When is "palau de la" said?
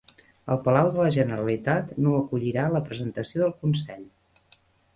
0.61-1.11